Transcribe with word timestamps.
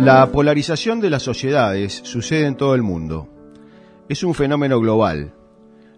La 0.00 0.32
polarización 0.32 0.98
de 1.02 1.10
las 1.10 1.22
sociedades 1.22 2.00
sucede 2.04 2.46
en 2.46 2.56
todo 2.56 2.74
el 2.74 2.82
mundo. 2.82 3.28
Es 4.08 4.24
un 4.24 4.32
fenómeno 4.32 4.80
global. 4.80 5.34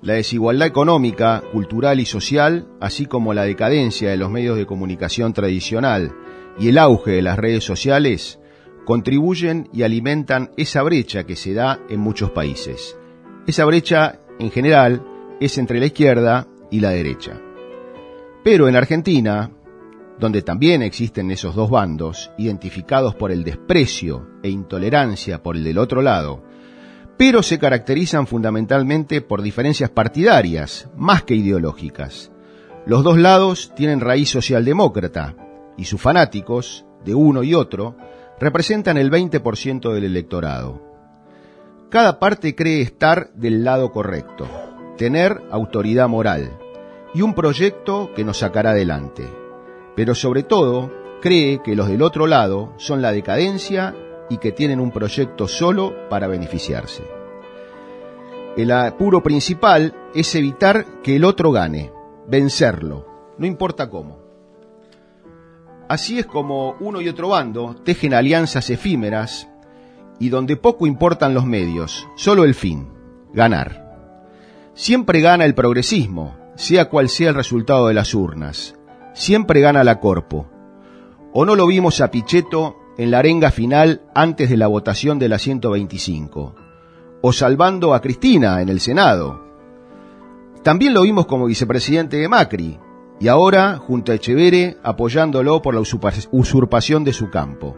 La 0.00 0.14
desigualdad 0.14 0.66
económica, 0.66 1.42
cultural 1.52 2.00
y 2.00 2.06
social, 2.06 2.66
así 2.80 3.04
como 3.04 3.34
la 3.34 3.42
decadencia 3.42 4.08
de 4.08 4.16
los 4.16 4.30
medios 4.30 4.56
de 4.56 4.64
comunicación 4.64 5.34
tradicional 5.34 6.14
y 6.58 6.70
el 6.70 6.78
auge 6.78 7.10
de 7.10 7.20
las 7.20 7.38
redes 7.38 7.62
sociales, 7.62 8.40
contribuyen 8.86 9.68
y 9.70 9.82
alimentan 9.82 10.50
esa 10.56 10.82
brecha 10.82 11.24
que 11.24 11.36
se 11.36 11.52
da 11.52 11.78
en 11.90 12.00
muchos 12.00 12.30
países. 12.30 12.96
Esa 13.46 13.66
brecha, 13.66 14.20
en 14.38 14.50
general, 14.50 15.04
es 15.40 15.58
entre 15.58 15.78
la 15.78 15.86
izquierda 15.86 16.48
y 16.70 16.80
la 16.80 16.88
derecha. 16.88 17.38
Pero 18.42 18.66
en 18.66 18.76
Argentina, 18.76 19.50
donde 20.20 20.42
también 20.42 20.82
existen 20.82 21.30
esos 21.30 21.54
dos 21.54 21.70
bandos, 21.70 22.30
identificados 22.36 23.14
por 23.14 23.32
el 23.32 23.42
desprecio 23.42 24.28
e 24.42 24.50
intolerancia 24.50 25.42
por 25.42 25.56
el 25.56 25.64
del 25.64 25.78
otro 25.78 26.02
lado, 26.02 26.44
pero 27.16 27.42
se 27.42 27.58
caracterizan 27.58 28.26
fundamentalmente 28.26 29.22
por 29.22 29.40
diferencias 29.40 29.90
partidarias, 29.90 30.88
más 30.96 31.22
que 31.22 31.34
ideológicas. 31.34 32.30
Los 32.86 33.02
dos 33.02 33.18
lados 33.18 33.72
tienen 33.74 34.00
raíz 34.00 34.30
socialdemócrata, 34.30 35.34
y 35.76 35.86
sus 35.86 36.00
fanáticos, 36.00 36.84
de 37.04 37.14
uno 37.14 37.42
y 37.42 37.54
otro, 37.54 37.96
representan 38.38 38.98
el 38.98 39.10
20% 39.10 39.92
del 39.92 40.04
electorado. 40.04 40.82
Cada 41.88 42.18
parte 42.18 42.54
cree 42.54 42.82
estar 42.82 43.32
del 43.32 43.64
lado 43.64 43.90
correcto, 43.90 44.46
tener 44.98 45.42
autoridad 45.50 46.08
moral 46.08 46.58
y 47.14 47.22
un 47.22 47.34
proyecto 47.34 48.10
que 48.14 48.24
nos 48.24 48.38
sacará 48.38 48.70
adelante 48.70 49.39
pero 49.94 50.14
sobre 50.14 50.42
todo 50.42 50.90
cree 51.20 51.62
que 51.62 51.76
los 51.76 51.88
del 51.88 52.02
otro 52.02 52.26
lado 52.26 52.72
son 52.76 53.02
la 53.02 53.12
decadencia 53.12 53.94
y 54.28 54.38
que 54.38 54.52
tienen 54.52 54.80
un 54.80 54.90
proyecto 54.90 55.48
solo 55.48 56.08
para 56.08 56.26
beneficiarse. 56.26 57.04
El 58.56 58.70
apuro 58.72 59.22
principal 59.22 59.94
es 60.14 60.34
evitar 60.34 61.02
que 61.02 61.16
el 61.16 61.24
otro 61.24 61.52
gane, 61.52 61.92
vencerlo, 62.26 63.06
no 63.38 63.46
importa 63.46 63.88
cómo. 63.88 64.18
Así 65.88 66.18
es 66.18 66.26
como 66.26 66.76
uno 66.80 67.00
y 67.00 67.08
otro 67.08 67.28
bando 67.28 67.74
tejen 67.84 68.14
alianzas 68.14 68.70
efímeras 68.70 69.48
y 70.20 70.28
donde 70.28 70.56
poco 70.56 70.86
importan 70.86 71.34
los 71.34 71.46
medios, 71.46 72.06
solo 72.16 72.44
el 72.44 72.54
fin, 72.54 72.88
ganar. 73.32 73.88
Siempre 74.74 75.20
gana 75.20 75.44
el 75.44 75.54
progresismo, 75.54 76.36
sea 76.54 76.88
cual 76.88 77.08
sea 77.08 77.30
el 77.30 77.34
resultado 77.34 77.88
de 77.88 77.94
las 77.94 78.14
urnas 78.14 78.74
siempre 79.12 79.60
gana 79.60 79.84
la 79.84 80.00
Corpo. 80.00 80.48
¿O 81.32 81.44
no 81.44 81.54
lo 81.56 81.66
vimos 81.66 82.00
a 82.00 82.10
Pichetto 82.10 82.76
en 82.98 83.10
la 83.10 83.20
arenga 83.20 83.50
final 83.50 84.02
antes 84.14 84.50
de 84.50 84.56
la 84.56 84.66
votación 84.66 85.18
de 85.18 85.28
la 85.28 85.38
125? 85.38 86.54
¿O 87.22 87.32
salvando 87.32 87.94
a 87.94 88.00
Cristina 88.00 88.60
en 88.62 88.68
el 88.68 88.80
Senado? 88.80 89.44
También 90.62 90.92
lo 90.92 91.02
vimos 91.02 91.26
como 91.26 91.46
vicepresidente 91.46 92.18
de 92.18 92.28
Macri, 92.28 92.78
y 93.18 93.28
ahora 93.28 93.76
junto 93.76 94.12
a 94.12 94.14
Echevere 94.14 94.78
apoyándolo 94.82 95.62
por 95.62 95.74
la 95.74 95.80
usurpación 95.80 97.04
de 97.04 97.12
su 97.12 97.30
campo. 97.30 97.76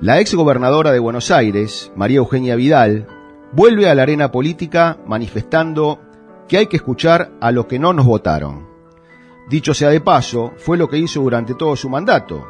La 0.00 0.20
ex 0.20 0.34
gobernadora 0.34 0.92
de 0.92 0.98
Buenos 0.98 1.30
Aires, 1.30 1.90
María 1.96 2.18
Eugenia 2.18 2.54
Vidal, 2.54 3.06
vuelve 3.52 3.88
a 3.88 3.94
la 3.94 4.02
arena 4.02 4.30
política 4.30 4.98
manifestando 5.06 6.00
que 6.46 6.58
hay 6.58 6.66
que 6.66 6.76
escuchar 6.76 7.32
a 7.40 7.50
los 7.50 7.66
que 7.66 7.78
no 7.78 7.92
nos 7.92 8.06
votaron. 8.06 8.67
Dicho 9.48 9.72
sea 9.72 9.88
de 9.88 10.00
paso, 10.02 10.52
fue 10.58 10.76
lo 10.76 10.88
que 10.88 10.98
hizo 10.98 11.22
durante 11.22 11.54
todo 11.54 11.74
su 11.74 11.88
mandato, 11.88 12.46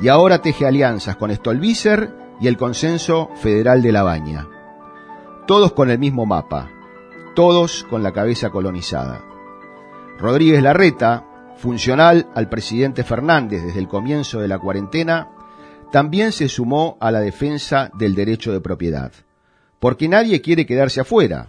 y 0.00 0.08
ahora 0.08 0.40
teje 0.40 0.66
alianzas 0.66 1.16
con 1.16 1.34
Stolbizer 1.34 2.14
y 2.40 2.46
el 2.46 2.56
Consenso 2.56 3.30
Federal 3.36 3.82
de 3.82 3.90
La 3.90 4.04
Baña. 4.04 4.46
Todos 5.46 5.72
con 5.72 5.90
el 5.90 5.98
mismo 5.98 6.24
mapa, 6.24 6.70
todos 7.34 7.84
con 7.90 8.02
la 8.02 8.12
cabeza 8.12 8.50
colonizada. 8.50 9.24
Rodríguez 10.18 10.62
Larreta, 10.62 11.24
funcional 11.56 12.28
al 12.34 12.48
presidente 12.48 13.02
Fernández 13.02 13.64
desde 13.64 13.80
el 13.80 13.88
comienzo 13.88 14.38
de 14.38 14.48
la 14.48 14.58
cuarentena, 14.58 15.30
también 15.90 16.30
se 16.30 16.48
sumó 16.48 16.96
a 17.00 17.10
la 17.10 17.20
defensa 17.20 17.90
del 17.94 18.14
derecho 18.14 18.52
de 18.52 18.60
propiedad, 18.60 19.12
porque 19.80 20.08
nadie 20.08 20.40
quiere 20.40 20.64
quedarse 20.64 21.00
afuera, 21.00 21.48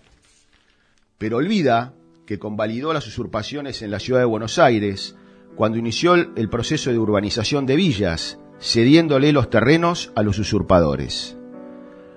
pero 1.18 1.38
olvida 1.38 1.94
que 2.28 2.38
convalidó 2.40 2.92
las 2.92 3.08
usurpaciones 3.08 3.82
en 3.82 3.90
la 3.90 4.00
ciudad 4.00 4.20
de 4.20 4.26
Buenos 4.26 4.60
Aires 4.60 5.16
cuando 5.56 5.78
inició 5.78 6.14
el 6.14 6.50
proceso 6.50 6.92
de 6.92 7.00
urbanización 7.00 7.66
de 7.66 7.78
villas, 7.78 8.38
cediéndole 8.60 9.32
los 9.32 9.50
terrenos 9.50 10.12
a 10.14 10.24
los 10.24 10.38
usurpadores. 10.38 11.38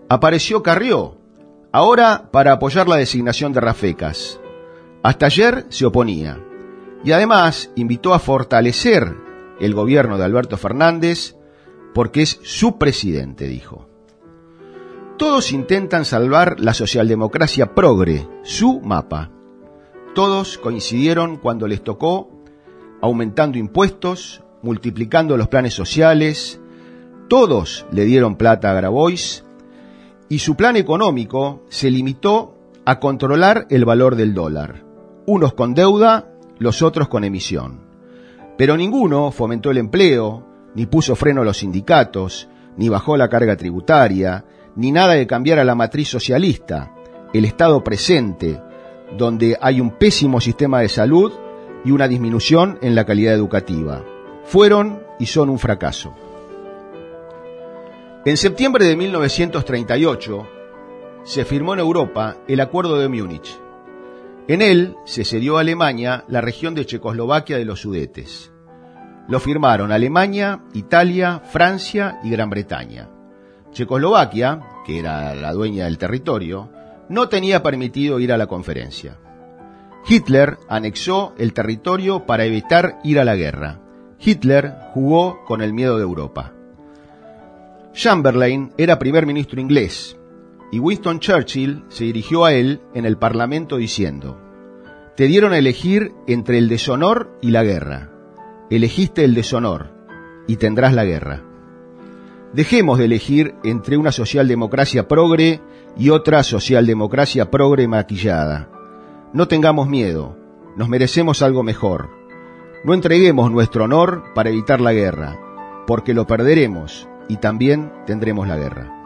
Apareció 0.08 0.64
Carrió, 0.64 1.16
ahora 1.70 2.28
para 2.32 2.50
apoyar 2.50 2.88
la 2.88 2.96
designación 2.96 3.52
de 3.52 3.60
Rafecas. 3.60 4.40
Hasta 5.04 5.26
ayer 5.26 5.66
se 5.68 5.86
oponía. 5.86 6.44
Y 7.04 7.12
además 7.12 7.70
invitó 7.76 8.12
a 8.12 8.18
fortalecer 8.18 9.14
el 9.60 9.74
gobierno 9.74 10.18
de 10.18 10.24
Alberto 10.24 10.56
Fernández 10.56 11.36
porque 11.94 12.22
es 12.22 12.40
su 12.42 12.78
presidente, 12.78 13.46
dijo. 13.46 13.88
Todos 15.16 15.52
intentan 15.52 16.04
salvar 16.04 16.58
la 16.58 16.74
socialdemocracia 16.74 17.76
progre, 17.76 18.28
su 18.42 18.80
mapa. 18.80 19.30
Todos 20.14 20.58
coincidieron 20.58 21.36
cuando 21.36 21.68
les 21.68 21.82
tocó 21.82 22.30
aumentando 23.00 23.58
impuestos, 23.58 24.42
multiplicando 24.62 25.36
los 25.36 25.48
planes 25.48 25.74
sociales, 25.74 26.60
todos 27.28 27.86
le 27.92 28.04
dieron 28.04 28.36
plata 28.36 28.70
a 28.70 28.74
Grabois 28.74 29.44
y 30.28 30.40
su 30.40 30.56
plan 30.56 30.76
económico 30.76 31.62
se 31.68 31.90
limitó 31.90 32.56
a 32.84 32.98
controlar 32.98 33.66
el 33.70 33.84
valor 33.84 34.16
del 34.16 34.34
dólar, 34.34 34.84
unos 35.26 35.54
con 35.54 35.74
deuda, 35.74 36.32
los 36.58 36.82
otros 36.82 37.08
con 37.08 37.24
emisión. 37.24 37.80
Pero 38.58 38.76
ninguno 38.76 39.30
fomentó 39.30 39.70
el 39.70 39.78
empleo, 39.78 40.46
ni 40.74 40.86
puso 40.86 41.14
freno 41.16 41.42
a 41.42 41.44
los 41.44 41.58
sindicatos, 41.58 42.48
ni 42.76 42.88
bajó 42.88 43.16
la 43.16 43.28
carga 43.28 43.56
tributaria, 43.56 44.44
ni 44.76 44.92
nada 44.92 45.14
de 45.14 45.26
cambiar 45.26 45.58
a 45.58 45.64
la 45.64 45.74
matriz 45.74 46.08
socialista, 46.08 46.94
el 47.32 47.44
Estado 47.44 47.82
presente, 47.82 48.60
donde 49.16 49.56
hay 49.60 49.80
un 49.80 49.90
pésimo 49.90 50.40
sistema 50.40 50.80
de 50.80 50.88
salud 50.88 51.32
y 51.84 51.90
una 51.90 52.08
disminución 52.08 52.78
en 52.82 52.94
la 52.94 53.04
calidad 53.04 53.34
educativa. 53.34 54.04
Fueron 54.44 55.02
y 55.18 55.26
son 55.26 55.48
un 55.50 55.58
fracaso. 55.58 56.14
En 58.24 58.36
septiembre 58.36 58.84
de 58.84 58.96
1938 58.96 60.46
se 61.24 61.44
firmó 61.44 61.74
en 61.74 61.80
Europa 61.80 62.36
el 62.48 62.60
Acuerdo 62.60 62.98
de 62.98 63.08
Múnich. 63.08 63.58
En 64.48 64.62
él 64.62 64.96
se 65.04 65.24
cedió 65.24 65.56
a 65.56 65.60
Alemania 65.60 66.24
la 66.28 66.40
región 66.40 66.74
de 66.74 66.84
Checoslovaquia 66.84 67.56
de 67.56 67.64
los 67.64 67.80
Sudetes. 67.80 68.52
Lo 69.28 69.38
firmaron 69.38 69.92
Alemania, 69.92 70.64
Italia, 70.74 71.40
Francia 71.44 72.18
y 72.24 72.30
Gran 72.30 72.50
Bretaña. 72.50 73.08
Checoslovaquia, 73.70 74.60
que 74.84 74.98
era 74.98 75.34
la 75.34 75.52
dueña 75.52 75.84
del 75.84 75.98
territorio, 75.98 76.70
no 77.10 77.28
tenía 77.28 77.62
permitido 77.62 78.20
ir 78.20 78.32
a 78.32 78.38
la 78.38 78.46
conferencia. 78.46 79.18
Hitler 80.08 80.56
anexó 80.68 81.34
el 81.36 81.52
territorio 81.52 82.24
para 82.24 82.44
evitar 82.44 83.00
ir 83.04 83.18
a 83.18 83.24
la 83.24 83.34
guerra. 83.34 83.80
Hitler 84.18 84.74
jugó 84.94 85.44
con 85.44 85.60
el 85.60 85.74
miedo 85.74 85.96
de 85.96 86.04
Europa. 86.04 86.54
Chamberlain 87.92 88.72
era 88.78 89.00
primer 89.00 89.26
ministro 89.26 89.60
inglés 89.60 90.16
y 90.70 90.78
Winston 90.78 91.18
Churchill 91.18 91.82
se 91.88 92.04
dirigió 92.04 92.44
a 92.44 92.52
él 92.52 92.80
en 92.94 93.04
el 93.04 93.18
Parlamento 93.18 93.76
diciendo, 93.76 94.40
Te 95.16 95.26
dieron 95.26 95.52
a 95.52 95.58
elegir 95.58 96.12
entre 96.28 96.58
el 96.58 96.68
deshonor 96.68 97.36
y 97.42 97.50
la 97.50 97.64
guerra. 97.64 98.12
Elegiste 98.70 99.24
el 99.24 99.34
deshonor 99.34 99.92
y 100.46 100.56
tendrás 100.56 100.94
la 100.94 101.04
guerra. 101.04 101.49
Dejemos 102.52 102.98
de 102.98 103.04
elegir 103.04 103.54
entre 103.62 103.96
una 103.96 104.10
socialdemocracia 104.10 105.06
progre 105.06 105.60
y 105.96 106.10
otra 106.10 106.42
socialdemocracia 106.42 107.50
progre 107.50 107.86
maquillada. 107.86 108.68
No 109.32 109.46
tengamos 109.46 109.88
miedo, 109.88 110.36
nos 110.76 110.88
merecemos 110.88 111.42
algo 111.42 111.62
mejor. 111.62 112.10
No 112.84 112.94
entreguemos 112.94 113.52
nuestro 113.52 113.84
honor 113.84 114.24
para 114.34 114.50
evitar 114.50 114.80
la 114.80 114.92
guerra, 114.92 115.38
porque 115.86 116.14
lo 116.14 116.26
perderemos 116.26 117.08
y 117.28 117.36
también 117.36 117.92
tendremos 118.06 118.48
la 118.48 118.56
guerra. 118.56 118.99